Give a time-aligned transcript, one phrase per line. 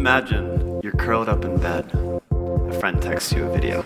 [0.00, 1.84] Imagine you're curled up in bed.
[2.32, 3.84] A friend texts you a video.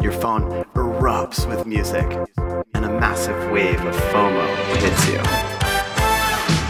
[0.00, 2.06] Your phone erupts with music,
[2.72, 4.46] and a massive wave of FOMO
[4.80, 5.20] hits you.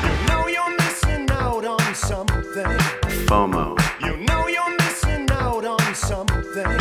[0.03, 2.67] You know you're missing out on something.
[3.31, 6.77] FOMO, You know you're missing out on something.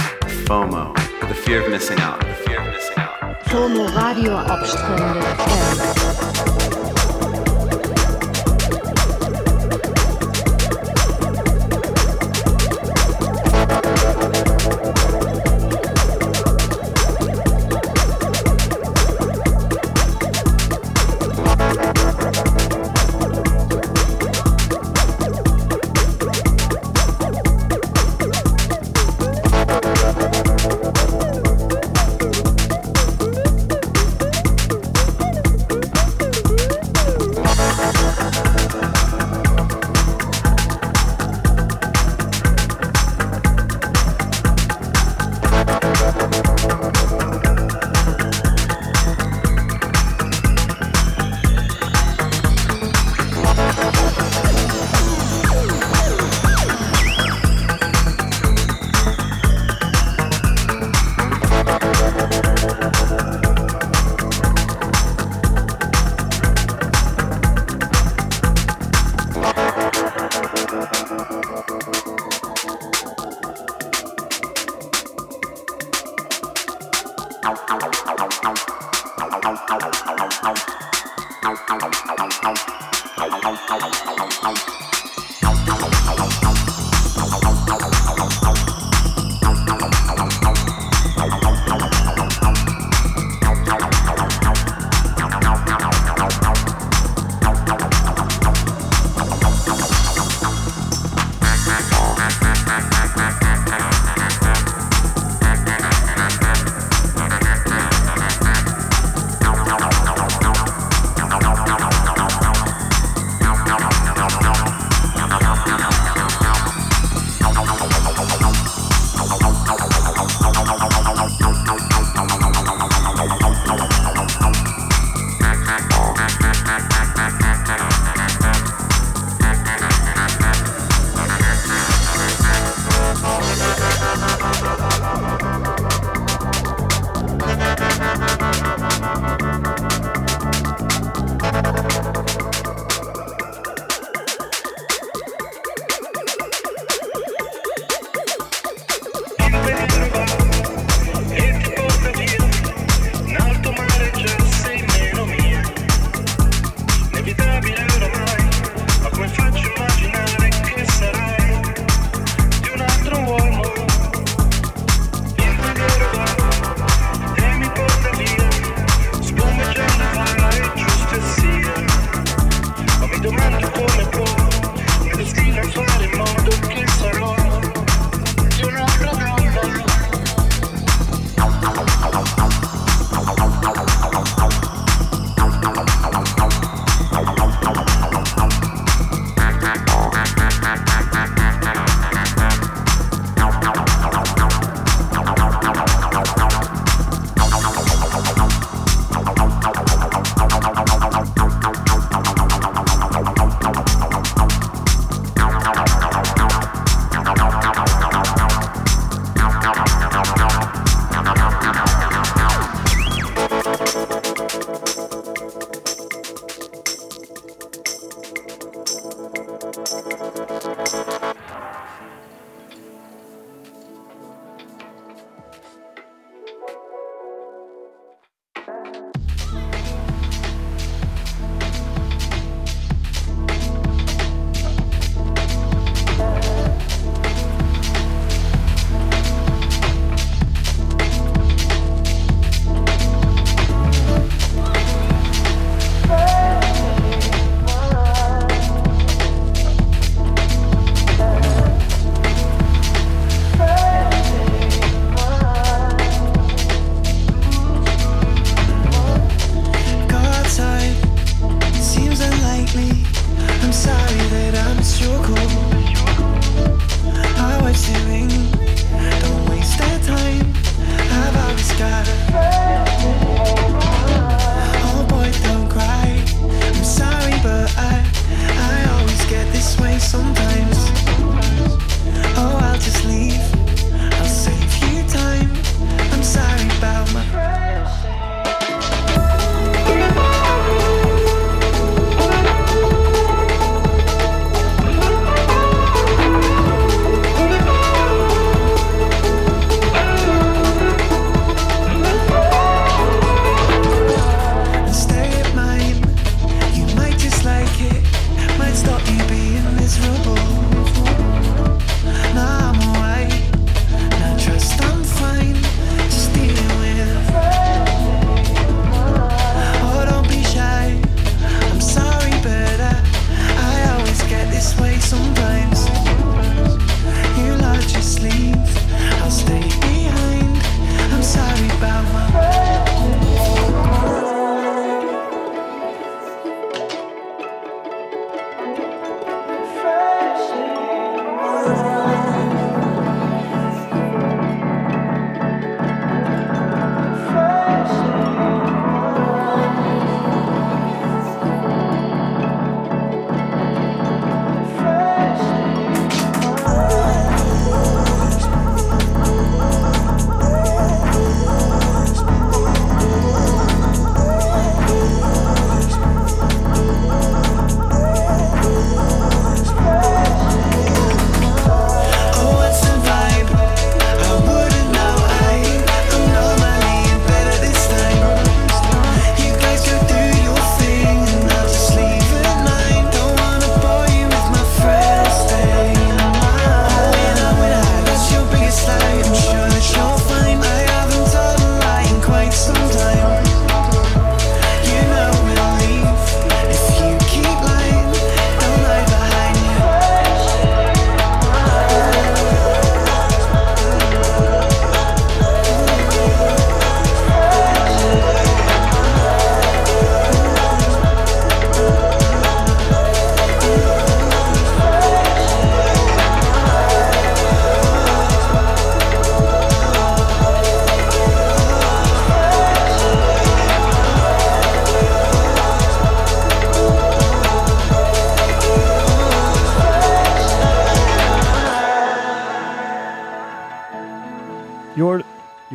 [0.50, 0.96] FOMO,
[1.30, 2.20] the fear of missing out.
[2.22, 3.40] The fear of missing out.
[3.46, 5.93] FOMO Radio op Stranded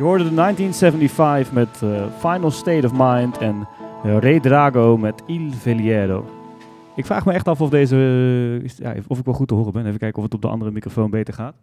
[0.09, 3.67] hoorde de 1975 met eh, Final State of Mind en
[4.05, 6.25] uh, Re Drago met Il Veliero.
[6.95, 7.95] Ik vraag me echt af of, deze,
[8.63, 9.85] eh, ja, of ik wel goed te horen ben.
[9.85, 11.55] Even kijken of het op de andere microfoon beter gaat.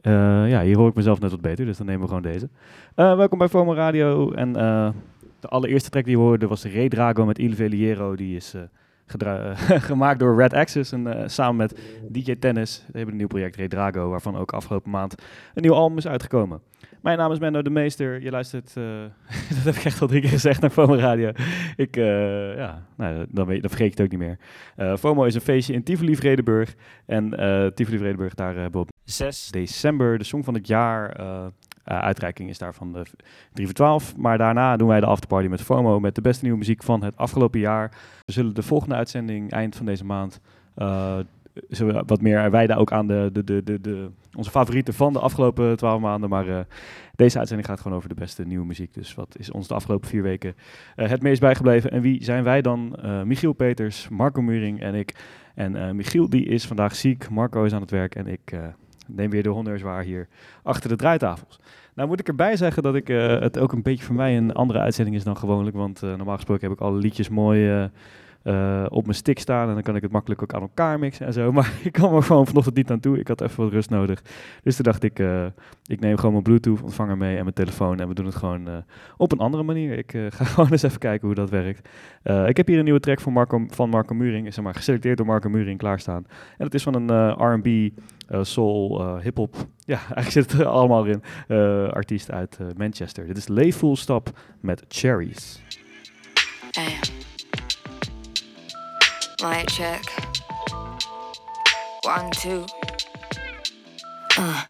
[0.00, 0.12] Eh,
[0.48, 2.48] ja, hier hoor ik mezelf net wat beter, dus dan nemen we gewoon deze.
[2.94, 4.32] Eh, welkom bij FOMO Radio.
[4.32, 4.88] En eh,
[5.40, 8.16] de allereerste track die je hoorde was Re Drago met Il Veliero.
[8.16, 8.60] Die is eh,
[9.90, 12.84] gemaakt door Red Axis en eh, samen met DJ Tennis.
[12.86, 15.14] We hebben een nieuw project, Re Drago, waarvan ook afgelopen maand
[15.54, 16.60] een nieuw album is uitgekomen.
[17.02, 18.22] Mijn naam is Menno de Meester.
[18.22, 18.84] Je luistert, eh,
[19.54, 21.30] dat heb ik echt al drie keer gezegd, naar FOMO Radio.
[21.76, 24.38] Ik, eh, ja, nou, dan, weet, dan vergeet je het ook niet meer.
[24.76, 26.74] Eh, FOMO is een feestje in Tivoli Vredenburg.
[27.06, 27.30] En
[27.74, 31.16] Tivoli Vredenburg, daar hebben we op 6 december de Song van het Jaar.
[31.84, 33.02] uitreiking is daarvan de
[33.52, 34.16] 3 voor 12.
[34.16, 37.16] Maar daarna doen wij de afterparty met FOMO met de beste nieuwe muziek van het
[37.16, 37.90] afgelopen jaar.
[38.24, 40.40] We zullen de volgende uitzending eind van deze maand
[42.06, 45.76] wat meer wijden ook aan de, de, de, de, de, onze favorieten van de afgelopen
[45.76, 46.30] 12 maanden.
[46.30, 46.60] Maar eh,
[47.16, 48.94] deze uitzending gaat gewoon over de beste nieuwe muziek.
[48.94, 50.54] Dus wat is ons de afgelopen vier weken
[50.96, 51.90] eh, het meest bijgebleven?
[51.90, 52.96] En wie zijn wij dan?
[52.96, 55.14] Eh, Michiel Peters, Marco Muring en ik.
[55.54, 58.56] En Michiel die is vandaag ziek, Marco is aan het werk en ik
[59.06, 60.28] neem weer de honneurs waar hier
[60.62, 61.60] achter de draaitafels.
[61.94, 64.78] Nou moet ik erbij zeggen dat ik, het ook een beetje voor mij een andere
[64.78, 65.76] uitzending is dan gewoonlijk.
[65.76, 67.90] Want normaal gesproken heb ik alle liedjes mooi
[68.48, 69.68] eh, op mijn stick staan.
[69.68, 71.52] En dan kan ik het makkelijk ook aan elkaar mixen en zo.
[71.58, 73.18] Maar ik kwam er gewoon vanochtend niet aan toe.
[73.18, 74.22] Ik had even wat rust nodig.
[74.62, 75.44] Dus toen dacht ik, eh,
[75.86, 78.00] ik neem gewoon mijn Bluetooth ontvanger mee en mijn telefoon.
[78.00, 78.76] En we doen het gewoon eh,
[79.16, 79.98] op een andere manier.
[79.98, 81.88] Ik ga gewoon eens even kijken hoe dat werkt.
[82.46, 84.54] Ik heb hier een nieuwe track van Marco, van Marco Muring.
[84.54, 86.26] Zeg maar, geselecteerd door Marco Muring klaarstaan.
[86.58, 87.98] En het is van een R&B,
[88.42, 89.56] soul, hip-hop.
[89.84, 91.22] Ja, eigenlijk zit het er allemaal in.
[91.92, 93.26] artiest uit Manchester.
[93.26, 95.62] Dit is Stop met Cherries.
[99.40, 100.04] Mic check.
[102.02, 102.66] One, two.
[104.36, 104.64] Uh.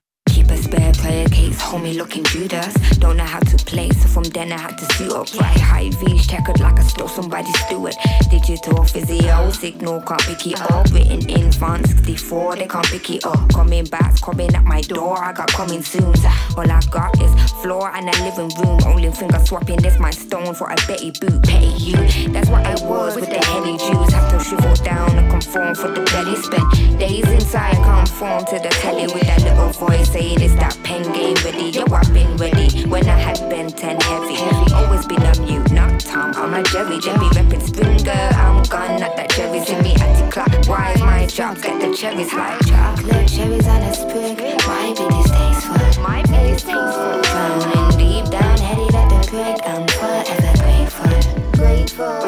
[0.99, 2.75] Player case, homie looking Judas.
[2.99, 5.33] Don't know how to play, so from then I had to suit up.
[5.41, 7.95] Right, high V's checkered like I stole somebody's steward.
[8.31, 10.91] Digital physio, signal can't pick it up.
[10.91, 13.53] Written in font 64, they can't pick it up.
[13.55, 16.15] Coming back, coming at my door, I got coming soon.
[16.57, 18.81] All I got is floor and a living room.
[18.85, 21.43] Only finger swapping, this my stone for a Betty boot.
[21.45, 21.97] Petty you,
[22.33, 24.13] that's what I was with the heady Jews.
[24.13, 26.35] Have to shrivel down and conform for the belly.
[26.37, 31.03] Spent days inside, conform to the telly with that little voice saying it's that pen
[31.13, 31.69] game ready.
[31.71, 34.37] Yo, I've been ready when I had been 10 heavy.
[34.75, 36.33] Always been a mute, not Tom.
[36.35, 38.29] I'm a Jerry, Jerry repping Springer.
[38.45, 39.61] I'm gone at that cherry.
[39.67, 40.53] See me at the clock.
[40.67, 44.39] Why my job get the cherries like chocolate cherries on a sprig.
[44.67, 46.03] My biggest tasteful.
[46.03, 47.21] My biggest tasteful.
[47.29, 49.59] Drowning deep down, headed at the break.
[49.71, 51.53] I'm forever grateful.
[51.53, 52.28] Grateful.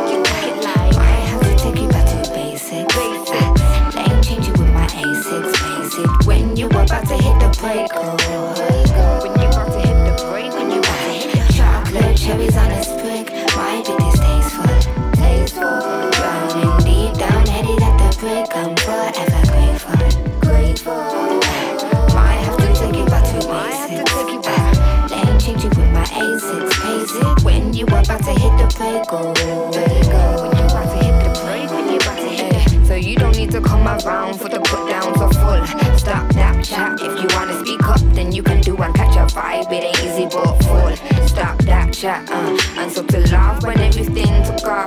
[6.61, 8.70] You about to hit the oh.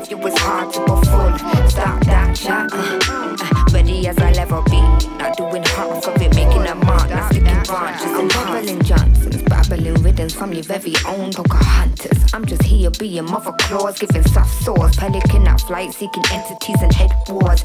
[0.04, 1.70] Off, you was hard to full.
[1.70, 2.72] Stop that chat.
[2.74, 3.00] Uh.
[3.10, 3.66] Uh.
[3.74, 4.82] Ready as I'll ever be.
[5.18, 7.10] Not doing half of it, making a mark.
[7.10, 12.34] Not sticking branches and babbling Johnsons, babbling rhythms from your very own Pocahontas.
[12.34, 14.96] I'm just here being mother claws, giving soft sores.
[14.96, 17.64] Pelican at flight, seeking entities and head wars.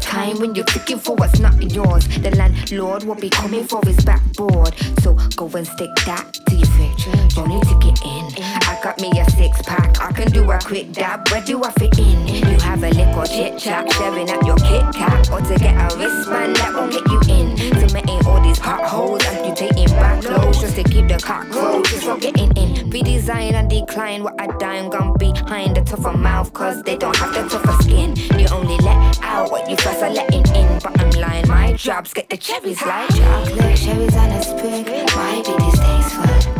[0.00, 2.06] Time when you're looking for what's not yours.
[2.18, 4.74] The landlord will be coming for his backboard.
[5.02, 6.66] So go and stick that to your
[7.02, 7.38] fridge.
[7.38, 8.24] Only to get in.
[8.68, 10.00] I got me a six pack.
[10.00, 11.28] I can do a quick dab.
[11.30, 12.26] Where do I fit in?
[12.28, 15.96] You have a little chit chat, sharing up your Kit Kat, or to get a
[15.96, 17.56] wristband that will get you in.
[17.56, 22.50] To Cementing all these potholes, amputating back loads just to keep the cockroaches from getting
[22.56, 22.90] in.
[22.90, 27.34] Redesign and decline what I dime gone behind the tougher mouth, cause they don't have
[27.34, 28.16] the tougher skin.
[28.38, 30.78] You only let out what you first are letting in.
[30.82, 34.86] But I'm lying, my jobs get the cherries like chocolate cherries on a sprig.
[35.14, 36.51] My biggest tasteful, tasteful.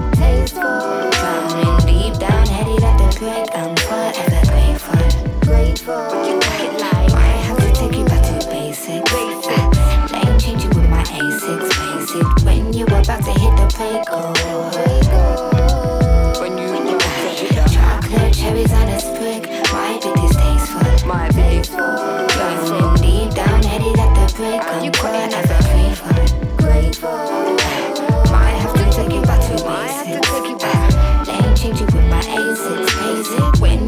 [0.62, 3.61] Drowning deep down, headed at the break.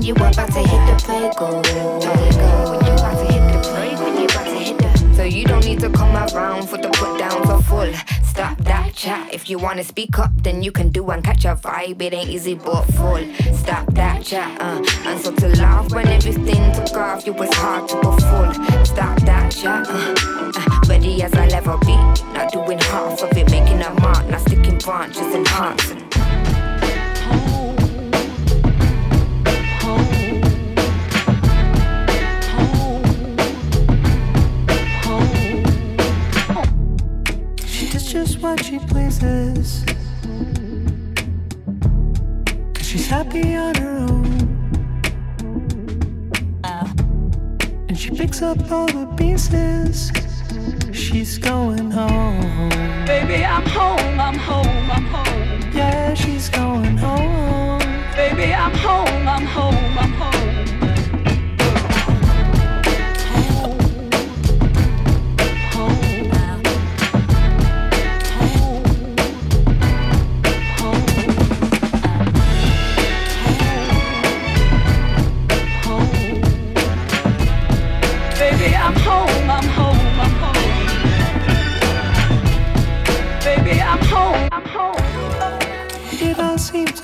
[0.05, 1.63] you about to hit the play go.
[5.15, 7.91] So you don't need to come around for the put downs are full.
[8.25, 9.33] Stop that chat.
[9.33, 12.03] If you wanna speak up, then you can do and catch a vibe.
[12.03, 13.25] It ain't easy but full.
[13.55, 14.61] Stop that chat.
[14.61, 14.85] Uh.
[15.07, 18.85] And so to laugh when everything took off, you was hard to be full.
[18.85, 19.89] Stop that chat.
[19.89, 20.15] Uh.
[20.59, 20.81] Uh.
[20.87, 21.97] Ready as I'll ever be.
[22.35, 26.04] Not doing half of it, making a mark, not sticking branches and hearts.
[38.45, 39.83] What she pleases.
[42.75, 44.27] Cause she's happy on her own.
[47.89, 50.13] And she picks up all the pieces.
[50.93, 52.69] She's going home.
[53.07, 55.73] Baby, I'm home, I'm home, I'm home.
[55.73, 57.79] Yeah, she's going home.
[58.15, 60.44] Baby, I'm home, I'm home, I'm home.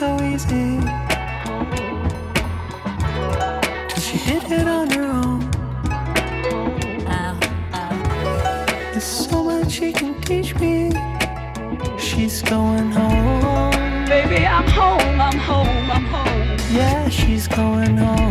[0.01, 0.81] So easy.
[3.91, 5.41] Cause she did it on her own.
[8.93, 10.91] There's so much she can teach me.
[11.99, 14.07] She's going home.
[14.07, 16.57] Baby, I'm home, I'm home, I'm home.
[16.73, 18.30] Yeah, she's going home.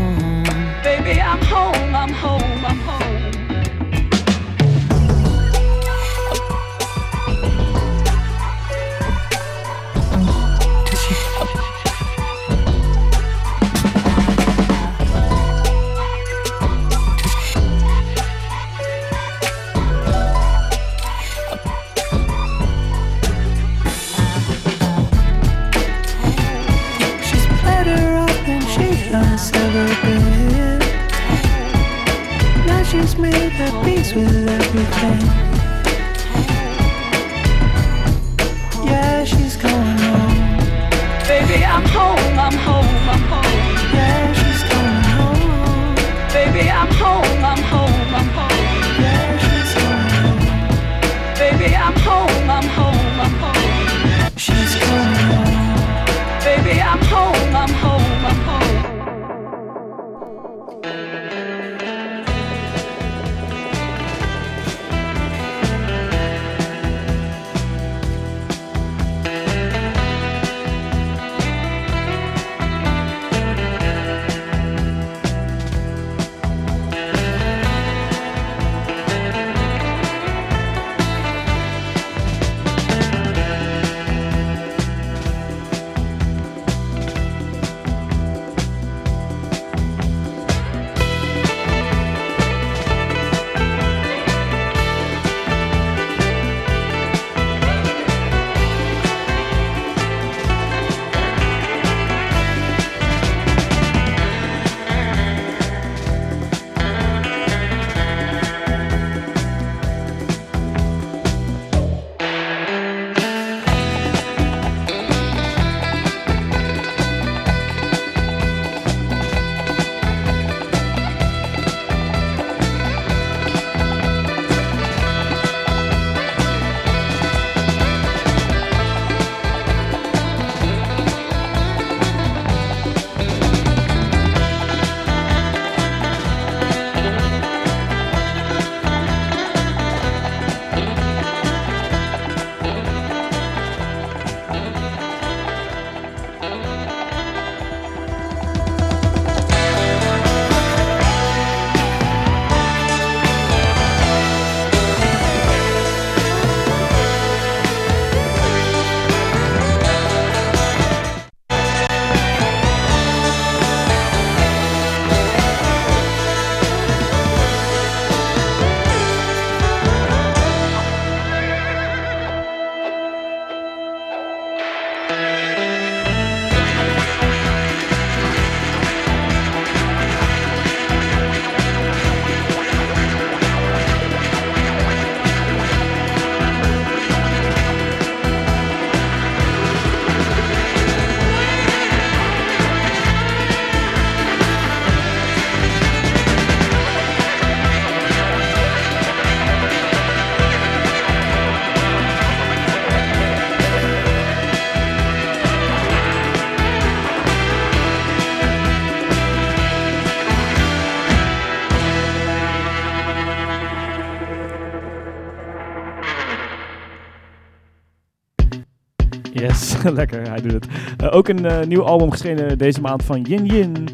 [219.40, 220.68] Yes, lekker, hij doet het.
[220.98, 223.90] Eh, ook een eh, nieuw album geschenen deze maand van Yin Yin.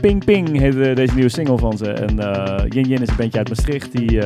[0.00, 1.90] Ping Ping heet eh, deze nieuwe single van ze.
[1.92, 2.16] En
[2.68, 4.20] Yin Yin is een bandje uit Maastricht die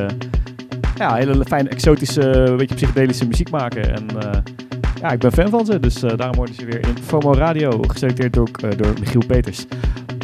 [0.95, 3.95] ja, hele fijne, exotische, beetje psychedelische muziek maken.
[3.95, 4.05] En
[5.01, 8.37] ja, ik ben fan van ze, dus daarom worden ze weer in FOMO Radio, geselecteerd
[8.37, 9.65] ook door Michiel Peters.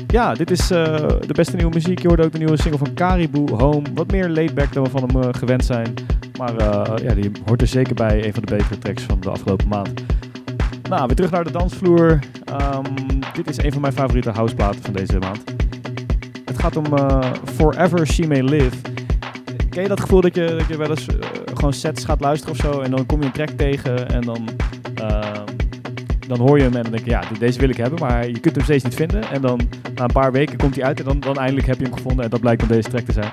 [0.07, 1.99] Ja, dit is de beste nieuwe muziek.
[1.99, 3.81] Je hoorde ook de nieuwe single van Caribou, Home.
[3.93, 5.93] Wat meer laidback dan we van hem gewend zijn.
[6.37, 6.53] Maar
[7.03, 8.25] ja, die hoort er zeker bij.
[8.25, 10.08] Een van de betere tracks van de afgelopen maand.
[10.89, 12.19] Nou, weer terug naar de dansvloer.
[12.45, 12.83] Ehm,
[13.33, 15.43] dit is een van mijn favoriete houseplaten van deze maand.
[16.45, 18.75] Het gaat om eh, Forever She May Live.
[19.69, 21.15] Ken je dat gevoel dat je, dat je wel eens eh,
[21.53, 24.49] gewoon sets gaat luisteren of zo en dan kom je een track tegen en dan,
[24.95, 25.45] ehm,
[26.27, 28.39] dan hoor je hem en dan denk je, ja, deze wil ik hebben, maar je
[28.39, 29.23] kunt hem steeds niet vinden.
[29.29, 29.59] En dan
[29.95, 32.23] na een paar weken komt hij uit en dan, dan eindelijk heb je hem gevonden
[32.23, 33.31] en dat blijkt dan deze track te zijn.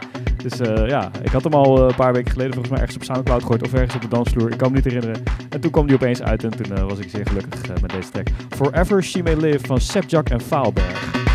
[0.48, 2.96] Dus eh, ja, ik had hem al eh, een paar weken geleden volgens mij ergens
[2.96, 4.50] op Soundcloud gehoord of ergens op de dansvloer.
[4.52, 5.22] Ik kan me niet herinneren.
[5.50, 8.10] En toen kwam die opeens uit en toen eh, was ik zeer gelukkig met deze
[8.10, 8.28] track.
[8.48, 11.25] Forever She May Live van Sepjak en Faalberg.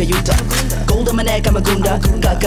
[0.00, 0.39] baby, you the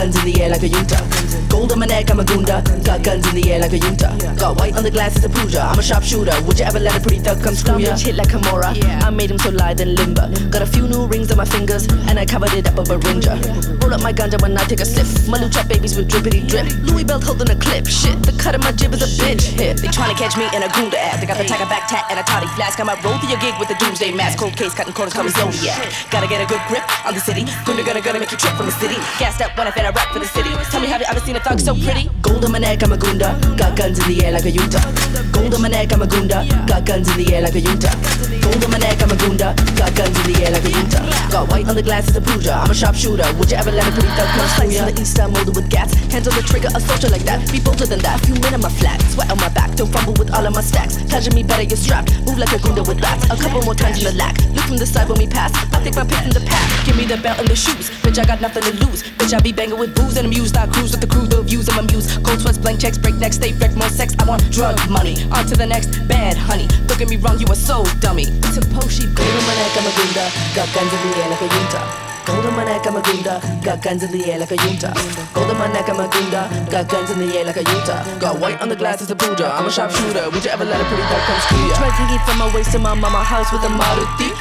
[0.03, 0.99] guns in the air like a Utah.
[1.47, 2.59] Gold on my neck, I'm a gunda.
[2.83, 4.11] Got guns in the air like a Utah.
[4.35, 5.63] Got white on the glass, it's a Pooja.
[5.63, 6.35] I'm a sharpshooter.
[6.43, 7.95] Would you ever let a pretty thug come screw ya?
[7.95, 8.75] Hit like Kimura.
[8.99, 10.27] I made him so lithe and limber.
[10.51, 12.99] Got a few new rings on my fingers, and I covered it up with a
[12.99, 13.39] ringer.
[13.79, 15.29] Roll up my ganja when I take a sniff.
[15.29, 16.67] My lucha babies with drippity drip.
[16.83, 17.87] Louis belt holding a clip.
[17.87, 19.79] Shit, the cut of my jib is a bitch hit.
[19.79, 21.21] They tryna catch me in a gunda app.
[21.21, 22.75] They got the tiger back tat and a toddy flask.
[22.81, 24.39] I might roll through your gig with the doomsday mask.
[24.39, 25.79] Cold case, cutting corners, call me Zodiac.
[26.11, 27.47] Gotta get a good grip on the city.
[27.63, 28.99] Gunda gonna gonna make you trip from the city.
[29.15, 30.49] Gassed up when I fed I rap for the city.
[30.69, 32.09] Tell me, have you ever seen a thug so pretty?
[32.21, 33.39] Gold on my neck, I'm a gunda.
[33.57, 34.83] Got guns in the air like a Utah.
[35.31, 36.45] Gold on my neck, I'm a gunda.
[36.67, 37.95] Got guns in the air like a Utah.
[38.41, 39.55] Gold on my neck, I'm a gunda.
[39.77, 41.05] Got guns in the air like a Utah.
[41.29, 42.53] Got white on the glass, it's a Pooja.
[42.53, 43.25] I'm a sharpshooter.
[43.37, 44.87] Would you ever let a pretty thug come ya?
[44.87, 45.93] in the east, I'm molded with gats.
[46.13, 47.39] Hands on the trigger, a soldier like that.
[47.51, 48.21] Be bolder than that.
[48.25, 49.01] Few men in my flat.
[49.13, 49.75] Sweat on my back.
[49.75, 51.01] Don't fumble with all of my stacks.
[51.09, 52.13] Pleasure me better, you're strapped.
[52.25, 53.25] Move like a gunda with bats.
[53.29, 54.37] A couple more times in the lack.
[54.53, 55.51] Look from the side when we pass.
[55.73, 56.65] I take my pick from the pack.
[56.85, 57.89] Give me the belt and the shoes.
[58.05, 59.03] Bitch, I got nothing to lose.
[59.17, 60.55] Bitch, I be banging with booze and amused.
[60.57, 62.17] I cruise with the crew, the views of my muse.
[62.17, 64.15] Cold sweats, blank checks, break necks, stay wrecked, more sex.
[64.19, 65.15] I want drug money.
[65.31, 66.67] On to the next bad honey.
[66.87, 68.25] Don't get me wrong, you a soul dummy.
[68.47, 69.05] It's a poshi.
[69.13, 70.25] Gold on my neck, I'm a gunda.
[70.55, 71.81] Got guns in the air like a yunta.
[72.25, 73.35] Gold on my neck, I'm a gunda.
[73.63, 74.93] Got guns in the air like a yunta.
[75.33, 76.47] Gold on my neck, I'm a gunda.
[76.71, 78.19] Got guns in the air like a yunta.
[78.19, 79.51] Got white on the glass, it's a Buddha.
[79.53, 80.29] I'm a sharpshooter.
[80.29, 81.75] Would you ever let a pretty girl come screw ya?
[81.75, 84.31] Dreads hanging from my waist to my mama house with a Maruti.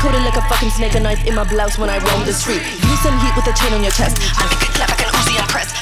[0.00, 2.62] Coated like a fucking snake, a knife in my blouse when I roam the street.
[2.62, 4.16] Use some heat with a chain on your chest.
[4.34, 4.99] I like it clap,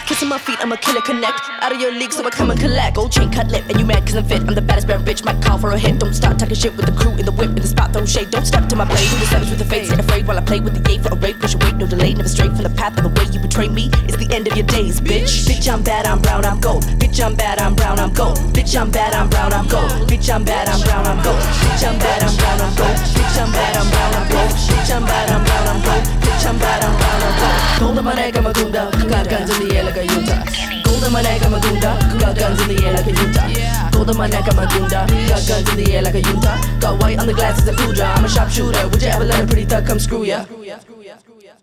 [0.08, 1.38] Kissing my feet, I'm a killer connect.
[1.60, 2.96] Out of your league, so I come and collect.
[2.96, 4.40] Gold chain, cut lip, and you mad cause I'm fit.
[4.40, 5.98] I'm the baddest bad bitch, might call for a hit.
[5.98, 8.30] Don't start talking shit with the crew in the whip, in the spot, throw shade.
[8.30, 9.06] Don't step to my blade.
[9.06, 9.90] Who the savage with the face?
[9.90, 11.38] Get afraid while I play with the gate for a rape.
[11.38, 13.90] Push away, no delay, never straight from the path of the way you betray me.
[14.08, 15.44] It's the end of your days, bitch.
[15.44, 16.84] Bitch, I'm bad, I'm brown, I'm gold.
[16.96, 18.38] Bitch, I'm bad, I'm brown, I'm gold.
[18.56, 20.08] Bitch, I'm bad, I'm brown, I'm gold.
[20.08, 21.36] Bitch, I'm bad, I'm brown, I'm gold.
[21.68, 22.96] Bitch, I'm bad, I'm brown, I'm gold.
[23.12, 24.56] Bitch, I'm bad, I'm brown, I'm gold.
[24.56, 26.04] Bitch, I'm bad, I'm brown, I'm gold.
[26.24, 27.78] Bitch, I'm bad, I'm brown, I'm gold.
[27.78, 28.90] Gold on my neck, I'm a gunda.
[29.08, 30.44] Got guns in the air like a Utah.
[30.84, 31.98] Gold on my neck, I'm a gunda.
[32.20, 33.90] Got guns in the air like a Utah.
[33.90, 35.06] Gold on my neck, I'm a gunda.
[35.28, 36.56] Got guns in the air like a Utah.
[36.80, 38.04] Got white on the glass, it's a Pooja.
[38.04, 38.88] I'm a sharpshooter.
[38.88, 40.44] Would you ever let a pretty thug come screw ya?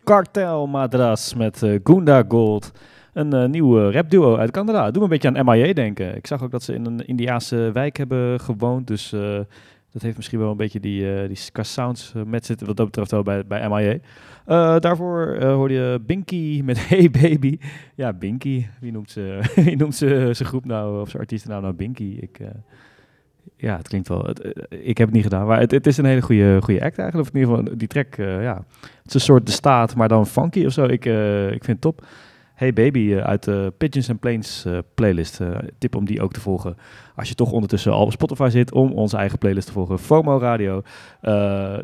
[0.04, 2.71] Cartel Madras met eh, Gunda Gold.
[3.13, 4.91] Een eh, nieuw rap duo uit Canada.
[4.91, 6.15] Doe me een beetje aan MIA denken.
[6.15, 8.88] Ik zag ook dat ze in een Indiaanse wijk hebben gewoond.
[8.88, 9.39] Dus eh,
[9.95, 12.67] dat heeft misschien wel een beetje die, eh, die ska sounds eh, met zitten.
[12.67, 13.97] Wat dat betreft wel bij, bij MIA.
[14.45, 17.58] Eh, daarvoor eh, hoorde je Binky met Hey Baby.
[17.95, 18.65] Ja, Binky.
[18.79, 22.17] Wie noemt ze, wie noemt ze zijn groep nou, of zijn artiestennaam nou Binky?
[22.19, 22.39] Ik,
[23.58, 24.29] ja, het klinkt wel...
[24.69, 27.29] ik heb het niet gedaan, maar het, het is een hele goede, goede act eigenlijk.
[27.29, 28.63] Of in ieder geval, die track, ja...
[28.81, 30.84] Het is een soort de staat, maar dan funky of zo.
[30.84, 32.05] Ik, ik vind het top.
[32.56, 35.41] Hey Baby eh, uit de Pigeons and Planes eh, playlist.
[35.41, 36.78] Eh, tip om die ook te volgen.
[37.15, 40.00] Als je toch ondertussen al op Spotify zit, om onze eigen playlist te volgen.
[40.00, 40.82] FOMO Radio.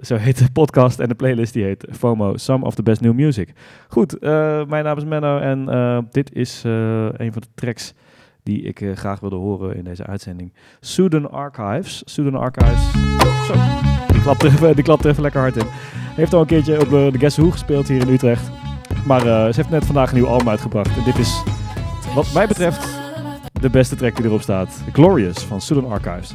[0.02, 3.14] Zo heet de podcast en de playlist die heet FOMO, Some of the Best New
[3.14, 3.54] Music.
[3.88, 4.22] Goed,
[4.68, 7.94] mijn naam is Menno en dit is een van de tracks
[8.44, 10.54] die ik graag wilde horen in deze uitzending.
[10.80, 12.02] Sudan Archives.
[12.06, 12.92] Sudan Archives.
[13.48, 13.54] Zo,
[14.12, 15.68] die klapt, er even, die klapt er even lekker hard in.
[16.16, 18.61] Heeft al een keertje op de, de Guess Who gespeeld hier in Utrecht.
[19.06, 20.98] Maar eh, ze heeft net vandaag een nieuw album uitgebracht.
[20.98, 21.44] En dit is,
[22.16, 22.88] wat mij betreft,
[23.62, 24.82] de beste track die erop staat.
[24.94, 26.34] Glorious van Sudan Archives.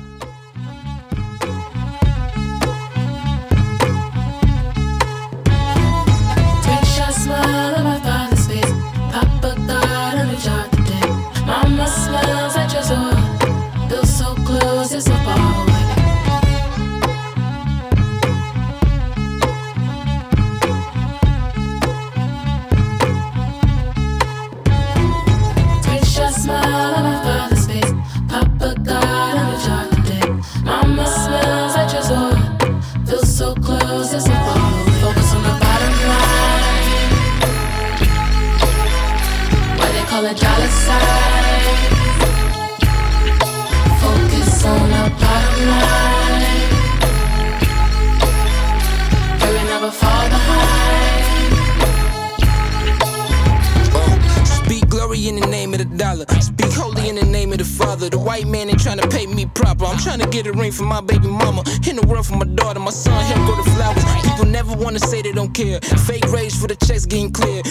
[67.16, 67.65] The clear.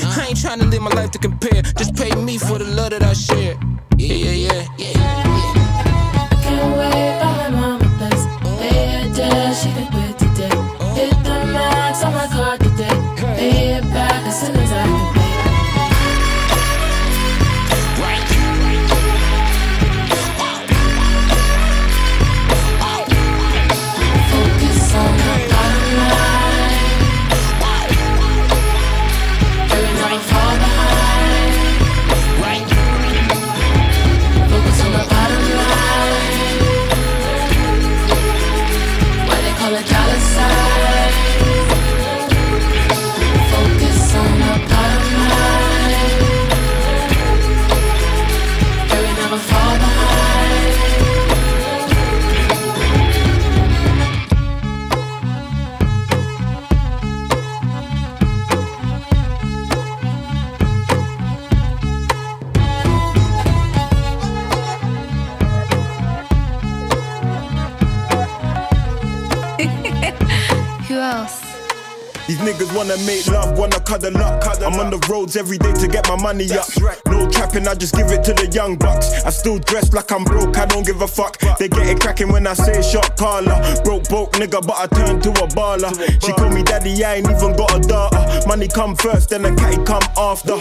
[72.27, 74.43] These niggas wanna make love, wanna cuddle up.
[74.65, 76.65] I'm on the roads every day to get my money up.
[77.05, 79.23] No trapping, I just give it to the young bucks.
[79.23, 81.37] I still dress like I'm broke, I don't give a fuck.
[81.59, 83.61] They get it cracking when I say shot caller.
[83.83, 85.93] Broke, broke nigga, but I turn to a baller.
[86.25, 88.47] She call me daddy, I ain't even got a daughter.
[88.47, 90.57] Money come first, then the catty come after.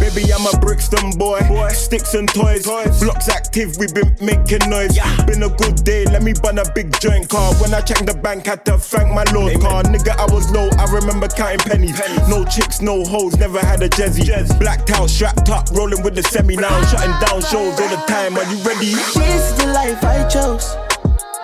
[0.00, 1.40] Baby, I'm a Brixton boy.
[1.48, 1.68] boy.
[1.70, 2.64] Sticks and toys.
[2.64, 4.98] Blocks active, we been making noise.
[5.26, 7.54] Been a good day, let me bun a big joint car.
[7.56, 9.82] When I checked the bank, had to thank my lord car.
[9.84, 12.00] Nigga, I was low, I remember counting pennies.
[12.28, 14.26] No chicks, no hoes, never had a jezzy.
[14.58, 16.82] Blacked out, strapped up, rolling with the semi now.
[16.86, 18.36] Shutting down shows all the time.
[18.36, 18.94] Are you ready?
[18.94, 20.74] This is the life I chose.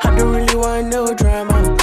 [0.02, 1.76] I don't really want no drama.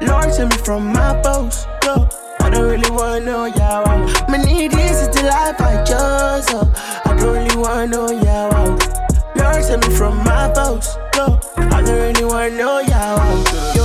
[0.00, 1.66] Lord, save me from my boss.
[1.84, 2.23] Yo, I
[2.54, 4.30] don't really wanna know no yawa.
[4.30, 6.46] Me need this is the life I chose.
[6.54, 6.70] Oh,
[7.04, 8.62] I don't really want no yawa.
[9.36, 10.44] Lord, save me from my.
[11.16, 13.74] Yo, I don't really want no yawa.
[13.76, 13.83] Yo,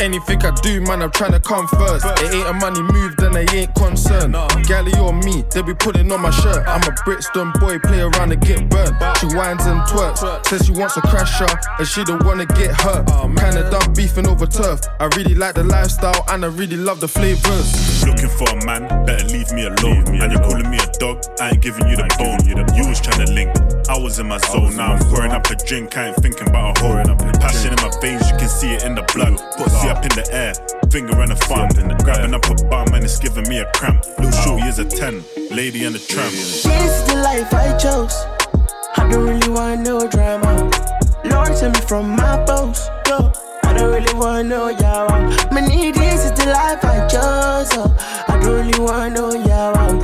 [0.00, 2.04] Anything I do, man, I'm trying to come first.
[2.24, 4.34] It ain't a money move, then I ain't concerned.
[4.66, 6.66] Galley or me, they be putting on my shirt.
[6.66, 8.96] I'm a Brixton boy, play around and get burnt.
[9.18, 13.06] She whines and twerks, says she wants a crasher, and she don't wanna get hurt.
[13.06, 14.80] Kinda done beefing over turf.
[14.98, 18.04] I really like the lifestyle, and I really love the flavors.
[18.06, 20.08] Looking for a man, better leave me alone.
[20.08, 22.40] and you're calling me a dog, I ain't giving you the bone.
[22.74, 23.50] You was trying to link,
[23.88, 24.76] I was in my zone.
[24.76, 26.96] Now I'm pouring up a drink, I ain't thinking about a hole.
[27.40, 29.19] Passion in my veins, you can see it in the blood.
[29.20, 30.54] Pussy up in the air,
[30.90, 31.68] finger on the thumb.
[32.04, 34.02] Grabbing up a bum and it's giving me a cramp.
[34.18, 36.32] Little shorty is a 10, lady on the tramp.
[36.32, 38.14] this is the life I chose.
[38.96, 40.70] I don't really want no drama.
[41.24, 42.88] Lord, save me from my boss.
[43.08, 43.30] Yo,
[43.64, 45.52] I don't really want no yawa.
[45.52, 47.68] Me need this is the life I chose.
[47.76, 47.94] Oh,
[48.26, 50.00] I don't really want no yawa.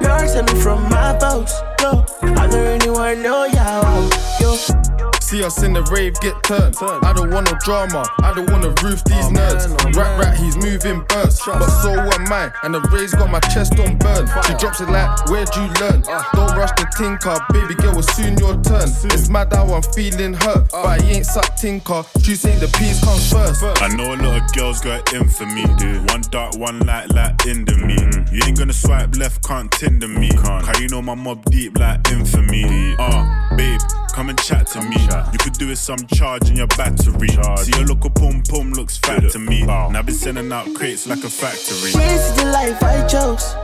[0.00, 1.60] Lord, save me from my boss.
[1.80, 4.40] Yo, I don't really want no yawa.
[4.40, 4.91] Yo.
[5.32, 6.76] See us in the rave get turned.
[7.02, 9.64] I don't want no drama, I don't wanna roof these nerds.
[9.96, 12.52] Rat rat, he's moving bursts, but so am I.
[12.64, 14.28] And the rays got my chest on burn.
[14.44, 16.02] She drops it like, where'd you learn?
[16.36, 18.92] Don't rush the tinker, baby girl, it's soon your turn.
[19.08, 22.04] It's mad how I'm feeling hurt, but I ain't suck tinker.
[22.22, 23.64] She say the peace comes first.
[23.80, 25.64] I know a lot of girls got in for me.
[26.12, 27.96] One dark, one light, like into me.
[28.30, 30.28] You ain't gonna swipe left, can't tinder me.
[30.28, 32.96] Cause you know my mob deep like infamy.
[32.98, 33.80] Ah, uh, babe,
[34.12, 34.96] come and chat to me.
[35.32, 37.28] You could do with some charge in your battery.
[37.28, 39.62] See your local pum pum looks fat to me.
[39.62, 41.92] And I've been sending out crates like a factory.
[41.92, 43.54] This is the life I chose.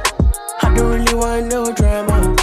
[0.63, 2.35] I don't really want no drama.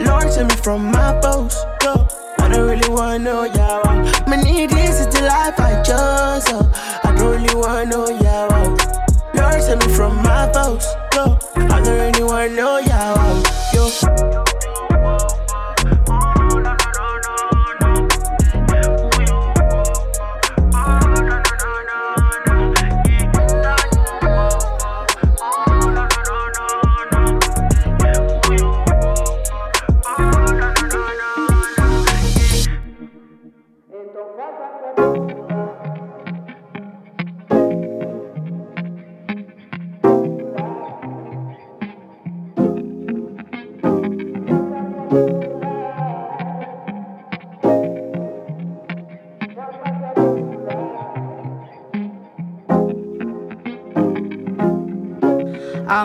[0.00, 1.58] Lord, send me from my post.
[1.82, 2.06] Yo.
[2.38, 4.28] I don't really want no yawa.
[4.28, 6.44] Me need this is the life I chose.
[6.48, 7.00] Oh.
[7.04, 9.34] I don't really want no yawa.
[9.34, 10.88] Lord, send me from my post.
[11.14, 11.38] Yo.
[11.56, 13.74] I don't really want no yawa.
[13.74, 14.77] Yo.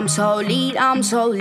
[0.04, 1.32] I'm so I'm so.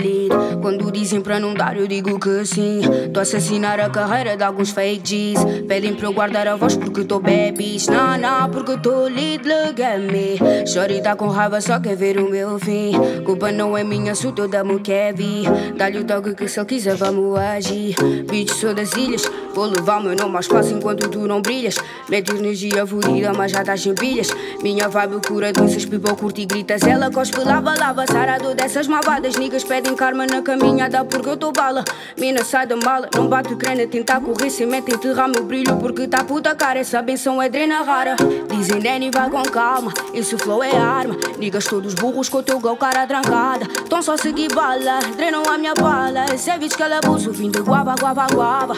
[0.62, 2.80] Quando dizem pra não dar, eu digo que sim.
[3.14, 5.44] Tô a assassinar a carreira de alguns fake G's.
[5.68, 7.88] Pedem pra eu guardar a voz porque tô babies.
[7.88, 10.66] Não, não, porque tô lead, look at me.
[10.66, 12.94] Shorty tá com raiva, só quer ver o meu fim.
[13.26, 15.44] Culpa não é minha, sou toda Kevin.
[15.76, 17.98] Dá-lhe o toque que se ele quiser, vamos agir.
[18.30, 19.30] Bitch, sou das ilhas.
[19.54, 21.76] Vou levar o meu nome ao espaço enquanto tu não brilhas.
[22.10, 24.30] Mete energia fodida, mas já estás sem pilhas.
[24.64, 26.82] Minha vibe cura doenças, pipa, curte e gritas.
[26.82, 29.36] Ela cospe, lava, lava, sarado dessas malvadas.
[29.36, 31.84] Niggas pedem karma na caminhada porque eu tô bala.
[32.18, 36.08] Mina sai da mala, não bate o crânio tentar correr meta enterrar meu brilho porque
[36.08, 36.80] tá puta cara.
[36.80, 38.16] Essa benção é drena rara.
[38.50, 41.16] Dizem Danny vai com calma, esse flow é arma.
[41.38, 43.66] Niggas todos burros com o teu gol, cara trancada.
[43.90, 46.26] Tão só seguir bala, drenam a minha bala.
[46.34, 48.74] Esse é vídeo que ela abuso, vim de guava, guava, guava.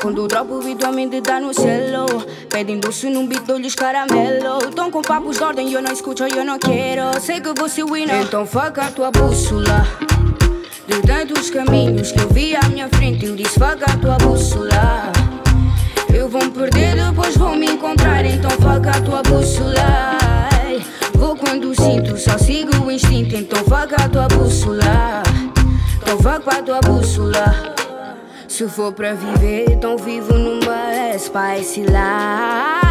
[0.00, 2.06] Quando dropo o vídeo, a mente dá no celo.
[2.48, 4.70] Pedem doce num beat, dou-lhes caramelo.
[4.74, 7.20] Tão com papos de ordem, eu não escuto, eu não quero.
[7.20, 9.86] Sei que você winner, então fuck a tua bússola.
[10.86, 15.12] De tantos caminhos que eu vi à minha frente, eu disse a tua bússola.
[16.12, 20.18] Eu vou me perder, depois vou me encontrar, então fuck a tua bússola.
[21.14, 25.22] Vou quando sinto, só sigo o instinto, então fuck a tua bússola.
[25.96, 27.74] Então fuck a tua bússola.
[28.46, 32.87] Se for pra viver, então vivo numa Spice Life.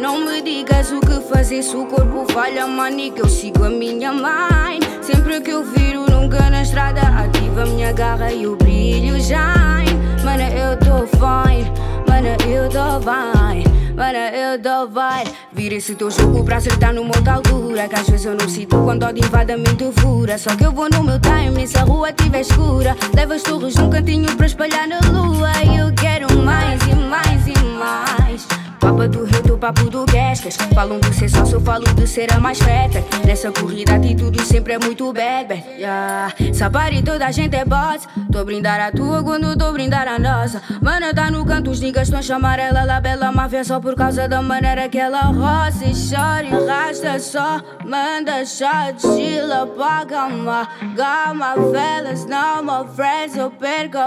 [0.00, 3.20] Não me digas o que fazer se o corpo falha, manica.
[3.20, 4.82] Eu sigo a minha mind.
[5.02, 7.02] Sempre que eu viro, nunca na estrada.
[7.02, 9.92] Ativa a minha garra e o brilho shine.
[10.24, 11.70] Mana, eu tô fine.
[12.08, 13.64] Mana, eu tô fine.
[13.94, 15.36] Mana, eu tô fine.
[15.52, 17.86] Vira esse teu jogo pra acertar no monte altura.
[17.86, 20.38] Que às vezes eu não sinto quando ódio invade a mente fura.
[20.38, 22.96] Só que eu vou no meu time, se a rua tiver escura.
[23.14, 25.50] Levo as torres num cantinho pra espalhar na lua.
[25.62, 28.59] E eu quero mais e mais e mais.
[28.80, 30.56] Papa do reto, papo do Gascas.
[30.74, 33.04] Falam de ser só, eu falo de ser a mais feta.
[33.26, 35.52] Nessa corrida, atitude sempre é muito bad.
[35.76, 36.34] Yeah.
[36.54, 38.08] Sapari, toda gente é boss.
[38.32, 40.62] Tô brindar a tua quando tô brindar a nossa.
[40.80, 44.40] Mana, tá no canto, os niggas tão chamar ela bela máfia só por causa da
[44.40, 47.60] maneira que ela roça e chora e rasta só.
[47.84, 50.66] Manda shot, chila, paga uma
[50.96, 53.36] gama, velas, não, my friends.
[53.36, 53.98] Eu perco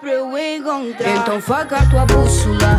[0.00, 1.16] pra eu encontrar.
[1.16, 2.78] Então, fuck a tua bússola.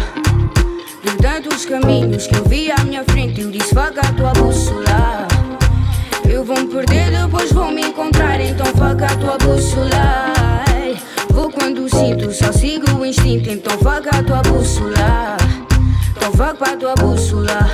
[1.01, 5.27] De tantos caminhos que eu vi à minha frente, eu disse fuck a tua bússola.
[6.27, 10.33] Eu vou me perder, depois vou me encontrar, então fuck a tua bússola.
[11.29, 15.37] Vou quando sinto, só sigo o instinto, então fuck a tua bússola.
[16.11, 17.69] Então fuck a tua bússola.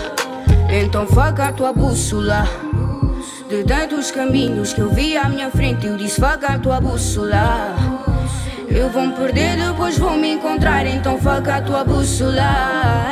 [0.69, 2.47] Então fuck a tua bússola.
[3.49, 7.75] De tantos caminhos que eu vi à minha frente, eu disse fuck a tua bússola.
[8.67, 13.11] Eu vou me perder, depois vou me encontrar, então fuck a tua bússola.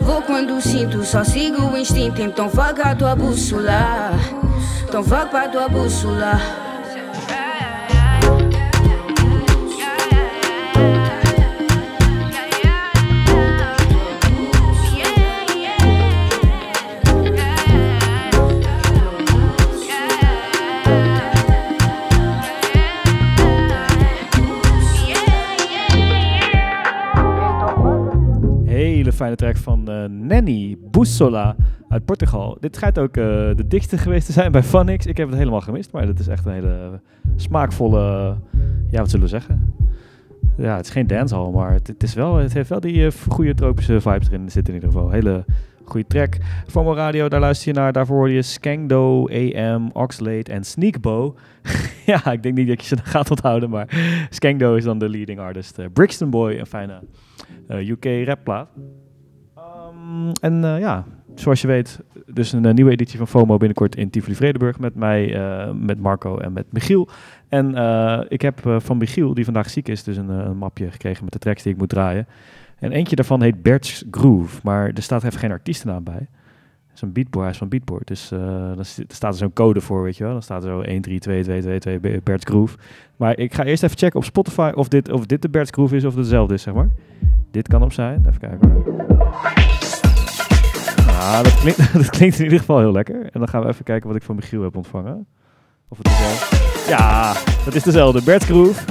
[0.00, 4.12] Vou quando sinto, só sigo o instinto, então fuck a tua bússola.
[4.82, 6.69] Então fuck a tua bússola.
[29.20, 31.56] Fijne track van eh, Nanny Bussola
[31.88, 32.56] uit Portugal.
[32.60, 33.24] Dit schijnt ook eh,
[33.56, 35.06] de dikste geweest te zijn bij Funix.
[35.06, 37.00] Ik heb het helemaal gemist, maar dit is echt een hele
[37.36, 38.36] smaakvolle...
[38.90, 39.74] ja, wat zullen we zeggen?
[40.56, 43.54] Ja, het is geen dancehall, maar het, is wel, het heeft wel die eh, goede
[43.54, 45.10] tropische vibes erin zitten in ieder geval.
[45.10, 45.44] Hele
[45.84, 46.36] goede track.
[46.66, 47.92] Fomo Radio, daar luister je naar.
[47.92, 51.34] Daarvoor hoor je Skangdo, AM, Oxlade en Sneakbo.
[52.06, 53.88] ja, ik denk niet dat je ze gaat onthouden, maar
[54.30, 55.92] Skangdo is dan de leading artist.
[55.92, 57.00] Brixton Boy, een fijne
[57.68, 58.68] eh, UK rapplaat.
[60.10, 61.04] Ehm, en eh, ja,
[61.34, 64.94] zoals je weet, dus een eh, nieuwe editie van FOMO binnenkort in Tivoli Vredenburg met
[64.94, 67.08] mij, eh, met Marco en met Michiel.
[67.48, 67.66] En
[68.28, 71.38] ik heb van Michiel, die vandaag ziek is, dus een, een mapje gekregen met de
[71.38, 72.26] tracks die ik moet draaien.
[72.78, 76.26] En eentje daarvan heet Bert's Groove, maar er staat even geen artiestennaam bij.
[76.86, 78.32] Het is een beatboard, hij is van Beatboard, dus
[78.80, 80.32] st- staat er zo'n code voor, weet je wel.
[80.32, 82.76] Dan staat er zo 1, 3, 2, 2, 2, 2, Be- Bert's Groove.
[83.16, 85.96] Maar ik ga eerst even checken op Spotify of dit, of dit de Bert's Groove
[85.96, 86.88] is of het dezelfde is, zeg maar.
[87.50, 88.68] Dit kan op zijn, even kijken
[91.20, 93.22] Ah, dat klinkt, dat klinkt in ieder geval heel lekker.
[93.22, 95.26] En dan gaan we even kijken wat ik van Michiel heb ontvangen.
[95.88, 96.56] Of het dezelfde
[96.88, 97.32] Ja,
[97.64, 98.22] dat is dezelfde.
[98.22, 98.84] Bert's Groove,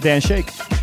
[0.00, 0.81] Dan Shake.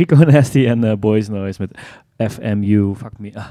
[0.00, 1.78] Chico Nasty en eh, Boys Noise met
[2.32, 2.94] FMU.
[2.94, 3.30] Fuck me.
[3.34, 3.46] Ah.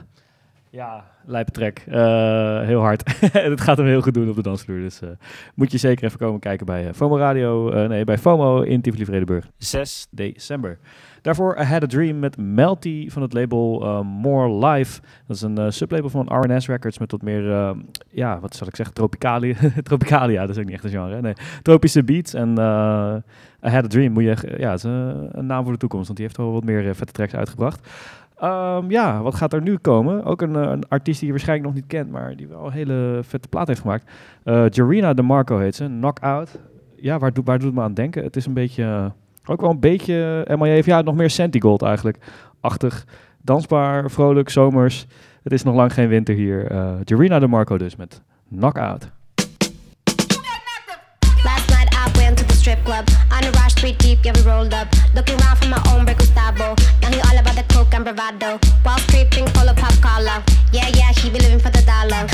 [0.70, 3.04] Ja, lijpe eh, heel hard.
[3.32, 4.80] het gaat hem heel goed doen op de dansvloer.
[4.80, 5.10] Dus eh,
[5.56, 7.88] moet je zeker even komen kijken bij FOMO Radio.
[7.88, 9.50] nee, bij FOMO in Tivoli Vredeburg.
[9.58, 10.80] 6 december.
[11.22, 15.02] Daarvoor I Had a Dream met Melty van het label eh, More Life.
[15.28, 17.72] Dat is een eh, sublabel van RNS Records met wat meer, eh,
[18.10, 19.56] ja, wat zal ik zeggen, tropicalia.
[19.84, 21.22] tropicalia, dat is ook niet echt een genre.
[21.22, 22.34] Nee, tropische beats.
[22.34, 22.50] En
[23.66, 26.28] I Had a Dream moet je, ja, is een naam voor de toekomst, want die
[26.28, 27.88] heeft wel wat meer vette tracks uitgebracht.
[28.38, 30.24] Ehm, ja, wat gaat er nu komen?
[30.24, 33.20] Ook een, een, artiest die je waarschijnlijk nog niet kent, maar die wel een hele
[33.22, 34.12] vette plaat heeft gemaakt.
[34.76, 36.60] Jarina DeMarco heet ze, Knockout.
[36.96, 38.24] Ja, waar, waar doet het me aan denken?
[38.24, 39.12] Het is een beetje
[39.46, 40.82] ook wel een beetje eh, MIA.
[40.86, 42.18] Ja, nog meer Sentigold eigenlijk.
[42.62, 43.06] Achtig,
[43.42, 45.06] dansbaar, vrolijk, zomers.
[45.44, 46.72] Het is nog lang geen winter hier.
[46.72, 49.12] Uh, Jarena de Marco dus met Knockout.
[52.70, 55.82] strip club On a rush street deep, yeah we rolled up Looking around for my
[55.90, 59.76] own break Gustavo Now he all about the coke and bravado Wall Street full of
[59.76, 62.28] pop collar Yeah, yeah, he be living for the dollar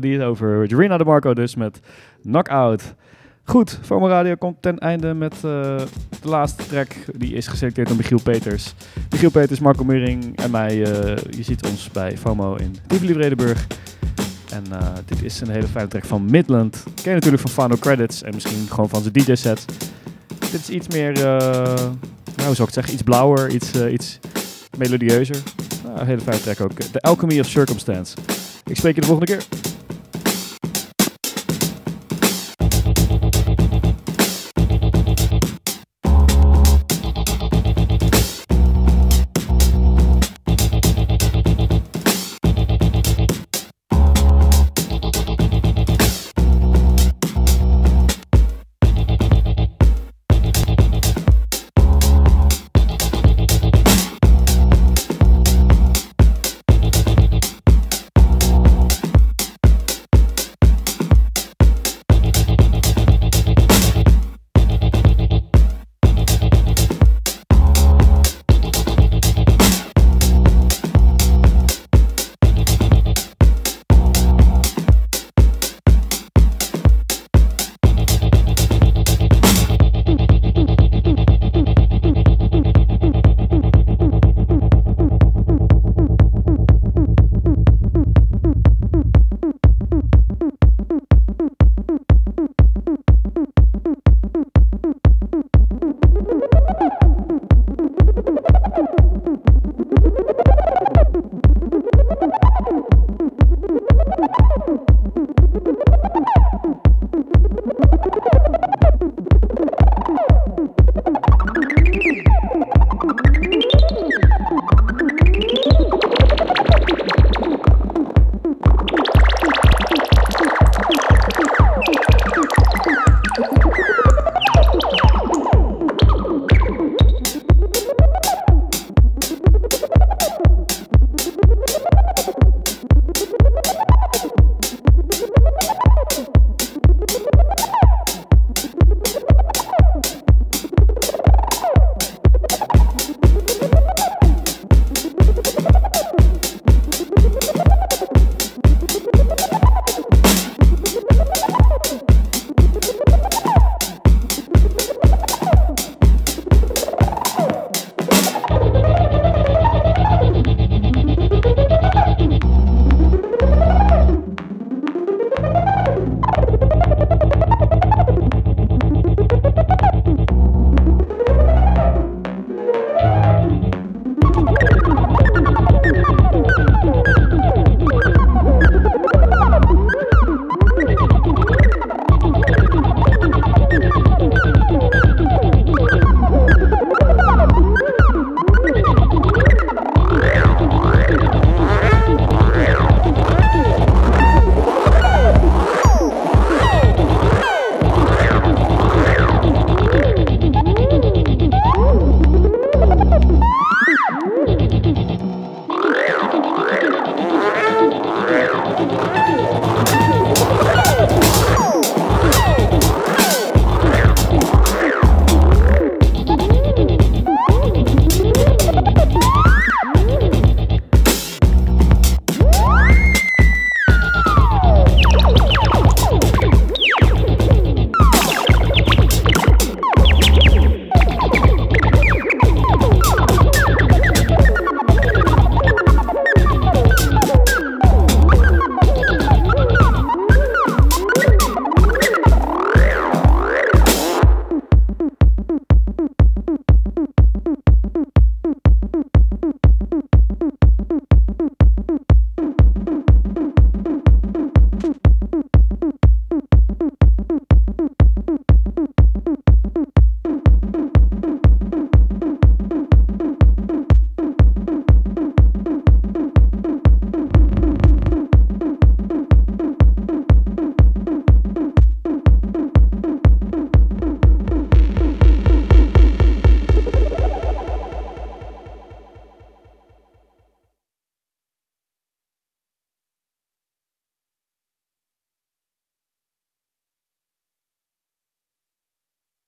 [0.00, 1.80] Over Jorina de Marco dus met
[2.22, 2.94] Knockout.
[3.44, 5.40] Goed, FOMO Radio komt ten einde met eh,
[6.20, 6.88] de laatste track.
[7.16, 8.74] Die is geselecteerd door Michiel Peters.
[9.10, 10.68] Michiel Peters, Marco Muring en mij.
[10.68, 13.66] Eh, je ziet ons bij FOMO in Tivoli Vredenburg.
[14.52, 16.82] En eh, dit is een hele fijne track van Midland.
[16.94, 19.64] Ken je natuurlijk van Final Credits en misschien gewoon van zijn DJ-set.
[20.50, 21.12] Dit is iets meer,
[22.36, 24.18] nou zou ik zeggen, iets blauwer, iets, iets
[24.78, 25.42] melodieuzer.
[25.84, 26.72] Nou, een hele fijne track ook.
[26.72, 28.16] The Alchemy of Circumstance.
[28.64, 29.69] Ik spreek je de volgende keer.